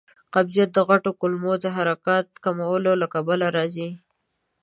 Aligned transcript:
قبضیت 0.35 0.69
د 0.73 0.79
غټو 0.89 1.11
کولمو 1.19 1.53
د 1.63 1.65
حرکاتو 1.75 2.39
کموالي 2.43 2.93
له 3.01 3.07
کبله 3.13 3.47
راځي. 3.57 3.89